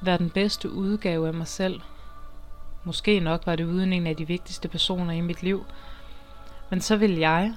Være 0.00 0.18
den 0.18 0.30
bedste 0.30 0.70
udgave 0.70 1.28
af 1.28 1.34
mig 1.34 1.46
selv. 1.46 1.80
Måske 2.84 3.20
nok 3.20 3.46
var 3.46 3.56
det 3.56 3.64
uden 3.64 3.92
en 3.92 4.06
af 4.06 4.16
de 4.16 4.26
vigtigste 4.26 4.68
personer 4.68 5.12
i 5.12 5.20
mit 5.20 5.42
liv. 5.42 5.66
Men 6.70 6.80
så 6.80 6.96
ville 6.96 7.20
jeg, 7.20 7.54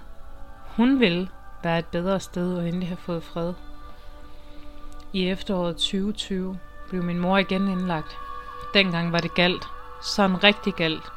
hun 0.67 0.99
ville, 0.99 1.29
være 1.63 1.79
et 1.79 1.85
bedre 1.85 2.19
sted 2.19 2.57
og 2.57 2.67
endelig 2.67 2.87
have 2.87 2.97
fået 2.97 3.23
fred. 3.23 3.53
I 5.13 5.29
efteråret 5.29 5.75
2020 5.75 6.59
blev 6.89 7.03
min 7.03 7.19
mor 7.19 7.37
igen 7.37 7.67
indlagt. 7.67 8.17
Dengang 8.73 9.11
var 9.11 9.19
det 9.19 9.35
galt. 9.35 9.65
Sådan 10.01 10.43
rigtig 10.43 10.73
galt. 10.73 11.11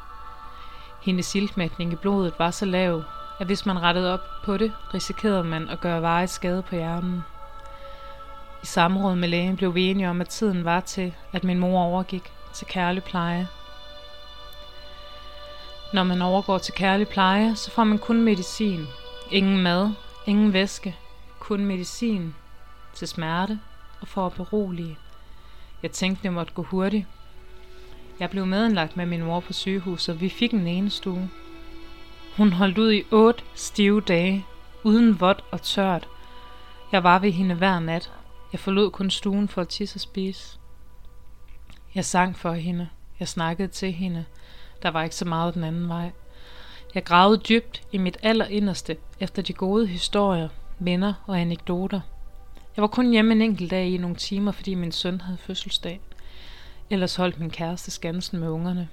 Hendes 1.01 1.35
iltmætning 1.35 1.93
i 1.93 1.95
blodet 1.95 2.33
var 2.37 2.51
så 2.51 2.65
lav, 2.65 3.03
at 3.39 3.45
hvis 3.45 3.65
man 3.65 3.81
rettede 3.81 4.13
op 4.13 4.23
på 4.45 4.57
det, 4.57 4.73
risikerede 4.93 5.43
man 5.43 5.69
at 5.69 5.79
gøre 5.79 6.01
veje 6.01 6.27
skade 6.27 6.61
på 6.61 6.75
hjernen. 6.75 7.23
I 8.63 8.65
samråd 8.65 9.15
med 9.15 9.29
lægen 9.29 9.55
blev 9.55 9.75
vi 9.75 9.85
enige 9.85 10.09
om, 10.09 10.21
at 10.21 10.29
tiden 10.29 10.65
var 10.65 10.79
til, 10.79 11.13
at 11.33 11.43
min 11.43 11.59
mor 11.59 11.83
overgik 11.83 12.31
til 12.53 12.67
kærlig 12.67 13.03
pleje. 13.03 13.47
Når 15.93 16.03
man 16.03 16.21
overgår 16.21 16.57
til 16.57 16.73
kærlig 16.73 17.07
pleje, 17.07 17.55
så 17.55 17.71
får 17.71 17.83
man 17.83 17.97
kun 17.97 18.21
medicin. 18.21 18.87
Ingen 19.31 19.63
mad, 19.63 19.89
ingen 20.25 20.53
væske, 20.53 20.95
kun 21.39 21.65
medicin 21.65 22.35
til 22.95 23.07
smerte 23.07 23.59
og 24.01 24.07
for 24.07 24.25
at 24.25 24.33
berolige. 24.33 24.97
Jeg 25.83 25.91
tænkte, 25.91 26.23
det 26.23 26.33
måtte 26.33 26.53
gå 26.53 26.63
hurtigt. 26.63 27.05
Jeg 28.19 28.29
blev 28.29 28.45
medindlagt 28.45 28.97
med 28.97 29.05
min 29.05 29.23
mor 29.23 29.39
på 29.39 29.53
sygehuset, 29.53 30.15
og 30.15 30.21
vi 30.21 30.29
fik 30.29 30.53
en 30.53 30.67
ene 30.67 30.89
stue. 30.89 31.29
Hun 32.37 32.53
holdt 32.53 32.77
ud 32.77 32.91
i 32.91 33.03
otte 33.11 33.43
stive 33.55 34.01
dage, 34.01 34.45
uden 34.83 35.19
vådt 35.19 35.43
og 35.51 35.61
tørt. 35.61 36.07
Jeg 36.91 37.03
var 37.03 37.19
ved 37.19 37.31
hende 37.31 37.55
hver 37.55 37.79
nat. 37.79 38.11
Jeg 38.51 38.59
forlod 38.59 38.91
kun 38.91 39.09
stuen 39.09 39.47
for 39.47 39.61
at 39.61 39.67
tisse 39.67 39.97
og 39.97 40.01
spise. 40.01 40.59
Jeg 41.95 42.05
sang 42.05 42.37
for 42.37 42.53
hende. 42.53 42.89
Jeg 43.19 43.27
snakkede 43.27 43.67
til 43.67 43.91
hende. 43.91 44.25
Der 44.83 44.89
var 44.89 45.03
ikke 45.03 45.15
så 45.15 45.25
meget 45.25 45.53
den 45.53 45.63
anden 45.63 45.89
vej. 45.89 46.11
Jeg 46.95 47.03
gravede 47.03 47.41
dybt 47.49 47.83
i 47.91 47.97
mit 47.97 48.17
allerinderste 48.23 48.97
efter 49.19 49.41
de 49.41 49.53
gode 49.53 49.87
historier, 49.87 50.49
minder 50.79 51.13
og 51.27 51.39
anekdoter. 51.39 52.01
Jeg 52.75 52.81
var 52.81 52.87
kun 52.87 53.11
hjemme 53.11 53.31
en 53.31 53.41
enkelt 53.41 53.71
dag 53.71 53.87
i 53.87 53.97
nogle 53.97 54.15
timer, 54.15 54.51
fordi 54.51 54.75
min 54.75 54.91
søn 54.91 55.21
havde 55.21 55.37
fødselsdag. 55.37 56.01
Ellers 56.89 57.15
holdt 57.15 57.39
min 57.39 57.49
kæreste 57.49 57.91
skansen 57.91 58.39
med 58.39 58.49
ungerne. 58.49 58.89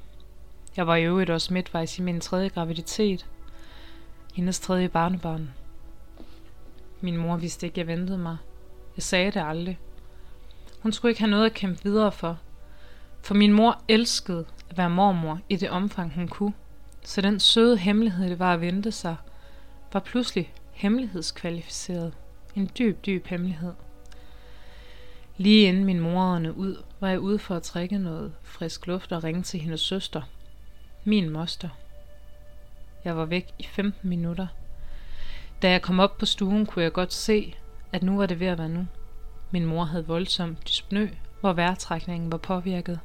Jeg 0.76 0.86
var 0.86 0.96
i 0.96 1.04
øvrigt 1.04 1.30
også 1.30 1.52
midtvejs 1.52 1.98
i 1.98 2.02
min 2.02 2.20
tredje 2.20 2.48
graviditet. 2.48 3.26
Hendes 4.34 4.60
tredje 4.60 4.88
barnebarn. 4.88 5.50
Min 7.00 7.16
mor 7.16 7.36
vidste 7.36 7.66
ikke, 7.66 7.80
jeg 7.80 7.86
ventede 7.86 8.18
mig. 8.18 8.36
Jeg 8.96 9.02
sagde 9.02 9.30
det 9.30 9.42
aldrig. 9.46 9.78
Hun 10.80 10.92
skulle 10.92 11.10
ikke 11.10 11.20
have 11.20 11.30
noget 11.30 11.46
at 11.46 11.54
kæmpe 11.54 11.82
videre 11.82 12.12
for. 12.12 12.38
For 13.22 13.34
min 13.34 13.52
mor 13.52 13.82
elskede 13.88 14.44
at 14.70 14.78
være 14.78 14.90
mormor 14.90 15.40
i 15.48 15.56
det 15.56 15.70
omfang, 15.70 16.14
hun 16.14 16.28
kunne. 16.28 16.52
Så 17.02 17.20
den 17.20 17.40
søde 17.40 17.78
hemmelighed, 17.78 18.30
det 18.30 18.38
var 18.38 18.54
at 18.54 18.60
vente 18.60 18.92
sig, 18.92 19.16
var 19.92 20.00
pludselig 20.00 20.52
hemmelighedskvalificeret. 20.72 22.14
En 22.54 22.70
dyb, 22.78 23.06
dyb 23.06 23.26
hemmelighed. 23.26 23.72
Lige 25.36 25.68
inden 25.68 25.84
min 25.84 26.00
mor 26.00 26.52
ud, 26.56 26.82
var 27.00 27.08
jeg 27.08 27.20
ude 27.20 27.38
for 27.38 27.54
at 27.54 27.62
trække 27.62 27.98
noget 27.98 28.32
frisk 28.42 28.86
luft 28.86 29.12
og 29.12 29.24
ringe 29.24 29.42
til 29.42 29.60
hendes 29.60 29.80
søster. 29.80 30.22
Min 31.04 31.30
moster. 31.30 31.68
Jeg 33.04 33.16
var 33.16 33.24
væk 33.24 33.46
i 33.58 33.62
15 33.62 34.08
minutter. 34.08 34.46
Da 35.62 35.70
jeg 35.70 35.82
kom 35.82 36.00
op 36.00 36.18
på 36.18 36.26
stuen, 36.26 36.66
kunne 36.66 36.82
jeg 36.82 36.92
godt 36.92 37.12
se, 37.12 37.54
at 37.92 38.02
nu 38.02 38.16
var 38.16 38.26
det 38.26 38.40
ved 38.40 38.46
at 38.46 38.58
være 38.58 38.68
nu. 38.68 38.86
Min 39.50 39.64
mor 39.64 39.84
havde 39.84 40.06
voldsom 40.06 40.56
dyspnø, 40.68 41.08
hvor 41.40 41.52
vejrtrækningen 41.52 42.32
var 42.32 42.38
påvirket. 42.38 43.00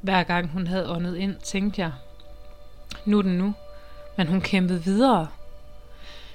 Hver 0.00 0.22
gang 0.22 0.48
hun 0.48 0.66
havde 0.66 0.90
åndet 0.90 1.16
ind, 1.16 1.36
tænkte 1.36 1.80
jeg, 1.80 1.92
nu 3.04 3.18
er 3.18 3.22
den 3.22 3.38
nu. 3.38 3.54
Men 4.16 4.26
hun 4.26 4.40
kæmpede 4.40 4.84
videre. 4.84 5.28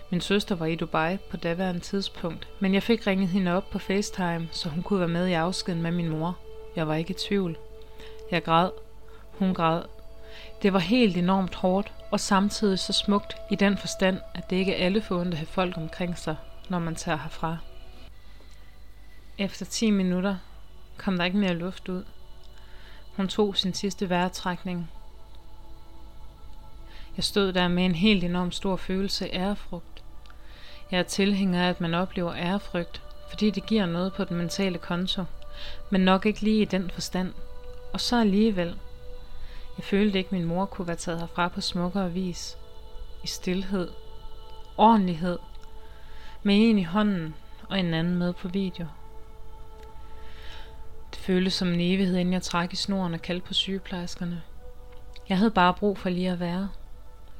Min 0.10 0.22
søster 0.22 0.56
var 0.56 0.66
i 0.66 0.76
Dubai 0.76 1.18
på 1.32 1.38
daværende 1.38 1.80
tidspunkt, 1.80 2.48
men 2.60 2.74
jeg 2.74 2.84
fik 2.84 3.08
ringet 3.08 3.28
hende 3.28 3.52
op 3.52 3.70
på 3.70 3.80
FaceTime, 3.80 4.48
så 4.52 4.70
hun 4.70 4.84
kunne 4.84 5.00
være 5.00 5.10
med 5.10 5.28
i 5.28 5.34
afskeden 5.34 5.82
med 5.82 5.92
min 5.92 6.10
mor. 6.10 6.38
Jeg 6.76 6.88
var 6.88 6.96
ikke 6.96 7.12
i 7.12 7.18
tvivl. 7.28 7.58
Jeg 8.32 8.44
græd. 8.44 8.70
Hun 9.40 9.54
græd. 9.54 9.82
Det 10.62 10.74
var 10.74 10.80
helt 10.80 11.18
enormt 11.18 11.56
hårdt, 11.56 11.94
og 12.12 12.20
samtidig 12.20 12.80
så 12.80 12.94
smukt 12.94 13.38
i 13.52 13.56
den 13.56 13.78
forstand, 13.78 14.20
at 14.34 14.50
det 14.50 14.56
ikke 14.56 14.76
er 14.76 14.86
alle 14.86 15.02
forundt 15.02 15.34
at 15.34 15.38
have 15.38 15.48
folk 15.48 15.78
omkring 15.78 16.18
sig, 16.18 16.36
når 16.70 16.80
man 16.80 16.96
tager 16.96 17.18
herfra. 17.18 17.58
Efter 19.38 19.66
10 19.66 19.92
minutter 19.92 20.38
kom 20.98 21.18
der 21.18 21.26
ikke 21.26 21.38
mere 21.38 21.54
luft 21.54 21.90
ud. 21.90 22.04
Hun 23.16 23.28
tog 23.28 23.58
sin 23.58 23.74
sidste 23.74 24.10
vejrtrækning. 24.10 24.92
Jeg 27.18 27.24
stod 27.24 27.54
der 27.54 27.68
med 27.68 27.86
en 27.86 27.96
helt 27.96 28.24
enorm 28.24 28.52
stor 28.52 28.76
følelse 28.76 29.34
af 29.34 29.40
ærefrugt. 29.40 30.04
Jeg 30.92 31.00
er 31.00 31.04
tilhænger 31.04 31.64
af, 31.64 31.70
at 31.70 31.82
man 31.82 31.94
oplever 31.94 32.36
ærefrygt, 32.36 33.02
fordi 33.30 33.50
det 33.50 33.66
giver 33.66 33.86
noget 33.86 34.14
på 34.14 34.24
den 34.24 34.38
mentale 34.38 34.78
konto, 34.78 35.24
men 35.90 36.02
nok 36.02 36.26
ikke 36.26 36.42
lige 36.42 36.62
i 36.62 36.66
den 36.66 36.92
forstand. 36.92 37.34
Og 37.94 38.02
så 38.02 38.20
alligevel. 38.22 38.76
Jeg 39.78 39.84
følte 39.84 40.18
ikke, 40.18 40.28
at 40.28 40.32
min 40.32 40.46
mor 40.46 40.66
kunne 40.66 40.88
være 40.88 40.98
taget 40.98 41.20
herfra 41.20 41.48
på 41.48 41.62
smukkere 41.62 42.12
vis. 42.12 42.58
I 43.24 43.28
stillhed. 43.28 43.90
Ordentlighed. 44.78 45.40
Med 46.44 46.56
en 46.58 46.80
i 46.80 46.84
hånden 46.84 47.36
og 47.70 47.80
en 47.80 47.94
anden 47.94 48.16
med 48.16 48.34
på 48.34 48.48
video. 48.48 48.88
Det 51.12 51.20
føltes 51.20 51.54
som 51.54 51.68
en 51.68 51.82
evighed, 51.82 52.18
inden 52.18 52.34
jeg 52.34 52.42
trak 52.42 52.74
i 52.74 52.76
snoren 52.76 53.14
og 53.14 53.22
kaldte 53.22 53.48
på 53.48 53.54
sygeplejerskerne. 53.54 54.42
Jeg 55.30 55.38
havde 55.38 55.52
bare 55.52 55.74
brug 55.74 55.98
for 55.98 56.10
lige 56.10 56.32
at 56.32 56.40
være. 56.40 56.70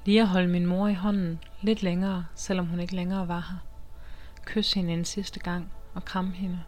Lige 0.06 0.22
at 0.22 0.28
holde 0.28 0.48
min 0.48 0.66
mor 0.66 0.88
i 0.88 0.94
hånden 0.94 1.40
lidt 1.62 1.84
længere, 1.84 2.26
selvom 2.36 2.66
hun 2.66 2.80
ikke 2.80 2.96
længere 2.96 3.28
var 3.28 3.48
her. 3.50 3.58
Kysse 4.46 4.76
hende 4.76 4.94
en 4.94 5.06
sidste 5.06 5.40
gang 5.40 5.72
og 5.94 6.06
kramme 6.06 6.32
hende. 6.32 6.60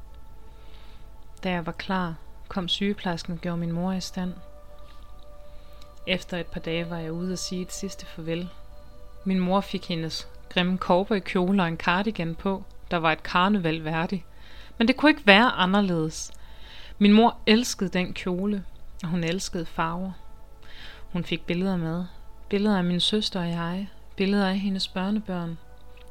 Da 1.44 1.52
jeg 1.52 1.66
var 1.66 1.72
klar, 1.72 2.16
kom 2.48 2.68
sygeplejersken 2.68 3.34
og 3.34 3.40
gjorde 3.40 3.58
min 3.58 3.72
mor 3.72 3.92
i 3.92 4.02
stand. 4.02 4.34
Efter 6.10 6.38
et 6.38 6.48
par 6.48 6.60
dage 6.60 6.90
var 6.90 6.98
jeg 6.98 7.12
ude 7.12 7.34
at 7.34 7.40
sige 7.40 7.62
et 7.62 7.74
sidste 7.74 8.06
farvel. 8.06 8.50
Min 9.24 9.40
mor 9.40 9.62
fik 9.62 9.88
hendes 9.88 10.28
grimme 10.50 10.80
i 11.16 11.20
kjole 11.20 11.64
og 11.64 11.68
en 11.68 11.78
cardigan 11.78 12.36
på, 12.36 12.64
der 12.92 12.98
var 12.98 13.12
et 13.12 13.24
karneval 13.24 13.84
værdig. 13.84 14.26
Men 14.78 14.88
det 14.88 14.98
kunne 14.98 15.12
ikke 15.12 15.28
være 15.28 15.52
anderledes. 15.52 16.32
Min 16.98 17.14
mor 17.14 17.38
elskede 17.46 17.90
den 17.90 18.14
kjole, 18.14 18.64
og 19.04 19.10
hun 19.10 19.24
elskede 19.24 19.66
farver. 19.66 20.12
Hun 21.14 21.24
fik 21.24 21.46
billeder 21.46 21.78
med. 21.78 22.06
Billeder 22.50 22.78
af 22.78 22.84
min 22.84 23.00
søster 23.00 23.40
og 23.40 23.50
jeg, 23.50 23.90
billeder 24.16 24.50
af 24.50 24.60
hendes 24.60 24.88
børnebørn, 24.88 25.58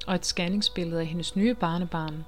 og 0.06 0.14
et 0.14 0.26
scanningsbillede 0.26 1.00
af 1.00 1.06
hendes 1.06 1.36
nye 1.36 1.54
barnebarn, 1.54 2.24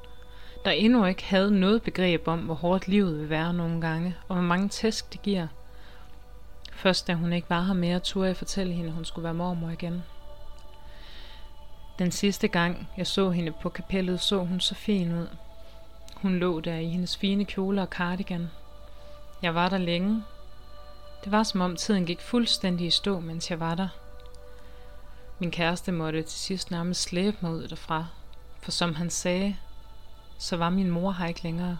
der 0.64 0.70
endnu 0.70 1.04
ikke 1.04 1.24
havde 1.24 1.60
noget 1.60 1.82
begreb 1.82 2.28
om, 2.28 2.38
hvor 2.38 2.54
hårdt 2.54 2.88
livet 2.88 3.20
vil 3.20 3.30
være 3.30 3.54
nogle 3.54 3.80
gange, 3.80 4.16
og 4.28 4.34
hvor 4.34 4.44
mange 4.44 4.68
tæsk 4.68 5.12
det 5.12 5.22
giver. 5.22 5.46
Først 6.80 7.06
da 7.06 7.14
hun 7.14 7.32
ikke 7.32 7.50
var 7.50 7.62
her 7.62 7.74
mere, 7.74 7.98
turde 7.98 8.28
jeg 8.28 8.36
fortælle 8.36 8.72
hende, 8.72 8.88
at 8.88 8.94
hun 8.94 9.04
skulle 9.04 9.24
være 9.24 9.34
mormor 9.34 9.70
igen. 9.70 10.02
Den 11.98 12.10
sidste 12.10 12.48
gang, 12.48 12.88
jeg 12.96 13.06
så 13.06 13.30
hende 13.30 13.52
på 13.52 13.68
kapellet, 13.68 14.20
så 14.20 14.38
hun 14.38 14.60
så 14.60 14.74
fin 14.74 15.12
ud. 15.12 15.26
Hun 16.16 16.38
lå 16.38 16.60
der 16.60 16.74
i 16.74 16.88
hendes 16.88 17.16
fine 17.16 17.44
kjole 17.44 17.82
og 17.82 17.88
cardigan. 17.88 18.50
Jeg 19.42 19.54
var 19.54 19.68
der 19.68 19.78
længe. 19.78 20.22
Det 21.24 21.32
var 21.32 21.42
som 21.42 21.60
om 21.60 21.76
tiden 21.76 22.06
gik 22.06 22.20
fuldstændig 22.20 22.86
i 22.86 22.90
stå, 22.90 23.20
mens 23.20 23.50
jeg 23.50 23.60
var 23.60 23.74
der. 23.74 23.88
Min 25.38 25.50
kæreste 25.50 25.92
måtte 25.92 26.22
til 26.22 26.40
sidst 26.40 26.70
nærmest 26.70 27.02
slæbe 27.02 27.36
mig 27.40 27.50
ud 27.50 27.68
derfra, 27.68 28.06
for 28.62 28.70
som 28.70 28.94
han 28.94 29.10
sagde, 29.10 29.56
så 30.38 30.56
var 30.56 30.70
min 30.70 30.90
mor 30.90 31.12
her 31.12 31.26
ikke 31.26 31.42
længere. 31.42 31.78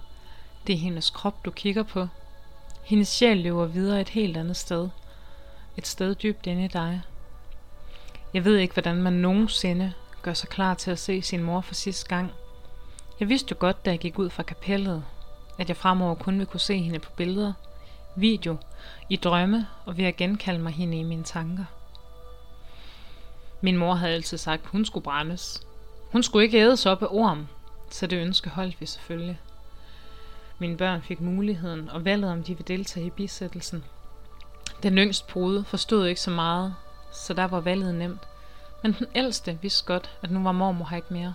Det 0.66 0.73
er 0.73 0.78
hendes 0.78 1.11
krop, 1.11 1.45
du 1.45 1.50
kigger 1.50 1.83
på. 1.83 2.09
Hendes 2.82 3.08
sjæl 3.08 3.37
lever 3.37 3.66
videre 3.66 4.00
et 4.00 4.08
helt 4.08 4.37
andet 4.37 4.56
sted. 4.56 4.88
Et 5.76 5.87
sted 5.87 6.14
dybt 6.14 6.46
inde 6.46 6.64
i 6.64 6.68
dig. 6.68 7.00
Jeg 8.34 8.44
ved 8.44 8.56
ikke, 8.56 8.75
hvordan 8.75 9.02
man 9.02 9.12
nogensinde 9.12 9.92
gør 10.22 10.32
sig 10.32 10.49
klar 10.49 10.75
til 10.75 10.90
at 10.90 10.99
se 10.99 11.22
sin 11.22 11.42
mor 11.42 11.60
for 11.60 11.75
sidste 11.75 12.08
gang. 12.08 12.32
Jeg 13.20 13.28
vidste 13.28 13.49
jo 13.52 13.56
godt, 13.58 13.84
da 13.84 13.90
jeg 13.90 13.99
gik 13.99 14.18
ud 14.18 14.30
fra 14.30 14.42
kapellet, 14.42 15.04
at 15.58 15.68
jeg 15.68 15.76
fremover 15.76 16.14
kun 16.14 16.34
ville 16.34 16.46
kunne 16.46 16.60
se 16.60 16.78
hende 16.78 16.99
på 16.99 17.10
billeder, 17.16 17.52
video, 18.16 18.56
i 19.08 19.16
drømme 19.16 19.66
og 19.84 19.96
ved 19.96 20.04
at 20.04 20.16
genkalde 20.16 20.60
mig 20.60 20.72
hende 20.72 20.99
i 20.99 21.02
mine 21.02 21.25
tanker. 21.25 21.64
Min 23.60 23.76
mor 23.76 23.94
havde 23.94 24.14
altid 24.14 24.38
sagt, 24.38 24.62
at 24.62 24.68
hun 24.68 24.84
skulle 24.84 25.04
brændes. 25.04 25.66
Hun 26.12 26.22
skulle 26.22 26.44
ikke 26.44 26.60
ædes 26.60 26.87
op 26.87 27.02
af 27.02 27.06
orm, 27.10 27.49
så 27.90 28.06
det 28.06 28.16
ønske 28.16 28.50
holdt 28.50 28.80
vi 28.80 28.87
selvfølgelig. 28.87 29.38
Mine 30.61 30.76
børn 30.76 31.02
fik 31.02 31.21
muligheden 31.21 31.90
og 31.90 32.05
valget, 32.05 32.33
om 32.33 32.43
de 32.43 32.57
ville 32.57 32.76
deltage 32.76 33.07
i 33.07 33.11
bisættelsen. 33.11 33.85
Den 34.83 34.99
yngste 34.99 35.33
brude 35.33 35.64
forstod 35.64 36.07
ikke 36.07 36.21
så 36.21 36.31
meget, 36.31 36.75
så 37.12 37.35
der 37.35 37.45
var 37.45 37.61
valget 37.61 37.95
nemt. 37.95 38.21
Men 38.83 38.93
den 38.93 39.07
ældste 39.14 39.59
vidste 39.62 39.87
godt, 39.87 40.11
at 40.23 40.31
nu 40.31 40.43
var 40.43 40.52
mormor 40.52 40.85
her 40.85 40.97
ikke 40.97 41.12
mere. 41.14 41.35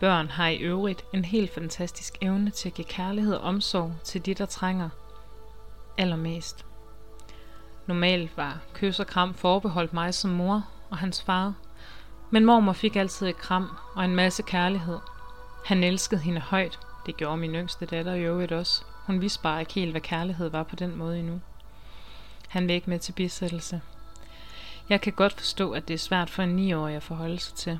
Børn 0.00 0.28
har 0.28 0.48
i 0.48 0.56
øvrigt 0.56 1.04
en 1.14 1.24
helt 1.24 1.54
fantastisk 1.54 2.14
evne 2.20 2.50
til 2.50 2.68
at 2.68 2.74
give 2.74 2.84
kærlighed 2.84 3.34
og 3.34 3.40
omsorg 3.40 3.92
til 4.04 4.26
de, 4.26 4.34
der 4.34 4.46
trænger 4.46 4.88
allermest. 5.98 6.64
Normalt 7.86 8.36
var 8.36 8.58
kys 8.74 9.00
og 9.00 9.06
kram 9.06 9.34
forbeholdt 9.34 9.92
mig 9.92 10.14
som 10.14 10.30
mor 10.30 10.64
og 10.90 10.98
hans 10.98 11.22
far, 11.22 11.54
Men 12.30 12.44
mormor 12.44 12.72
fik 12.72 12.96
altid 12.96 13.26
et 13.26 13.36
kram 13.36 13.76
og 13.94 14.04
en 14.04 14.16
masse 14.16 14.42
kærlighed. 14.42 14.98
Han 15.64 15.84
elskede 15.84 16.20
hende 16.20 16.40
højt. 16.40 16.78
Det 17.06 17.16
gjorde 17.16 17.36
min 17.36 17.54
yngste 17.54 17.86
datter 17.86 18.14
i 18.14 18.22
øvrigt 18.22 18.52
også. 18.52 18.84
Hun 19.06 19.20
vidste 19.20 19.42
bare 19.42 19.60
ikke 19.60 19.72
helt, 19.72 19.90
hvad 19.90 20.00
kærlighed 20.00 20.48
var 20.48 20.62
på 20.62 20.76
den 20.76 20.96
måde 20.96 21.18
endnu. 21.18 21.40
Han 22.48 22.68
vil 22.68 22.74
ikke 22.74 22.90
med 22.90 22.98
til 22.98 23.12
bisættelse. 23.12 23.80
Jeg 24.88 25.00
kan 25.00 25.12
godt 25.12 25.32
forstå, 25.32 25.72
at 25.72 25.88
det 25.88 25.94
er 25.94 25.98
svært 25.98 26.30
for 26.30 26.42
en 26.42 26.72
9-årig 26.72 26.96
at 26.96 27.02
forholde 27.02 27.38
sig 27.38 27.54
til. 27.54 27.78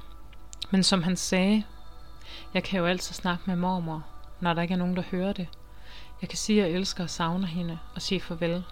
Men 0.70 0.82
som 0.82 1.02
han 1.02 1.16
sagde, 1.16 1.64
jeg 2.54 2.64
kan 2.64 2.80
jo 2.80 2.86
altid 2.86 3.14
snakke 3.14 3.42
med 3.46 3.56
mormor, 3.56 4.04
når 4.40 4.54
der 4.54 4.62
ikke 4.62 4.74
er 4.74 4.78
nogen, 4.78 4.96
der 4.96 5.02
hører 5.02 5.32
det. 5.32 5.48
Jeg 6.20 6.28
kan 6.28 6.38
sige, 6.38 6.62
at 6.62 6.68
jeg 6.68 6.76
elsker 6.76 7.04
og 7.04 7.10
savner 7.10 7.46
hende 7.46 7.78
og 7.94 8.02
sige 8.02 8.20
farvel. 8.20 8.64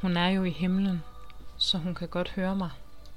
Hun 0.00 0.16
er 0.16 0.28
jo 0.28 0.44
i 0.44 0.50
himlen, 0.50 1.02
så 1.56 1.78
hun 1.78 1.94
kan 1.94 2.08
godt 2.08 2.30
høre 2.30 2.56
mig. 2.56 2.70